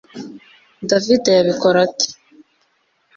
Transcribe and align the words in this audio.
David 0.89 1.23
yabikora 1.37 1.77
ate 1.87 2.07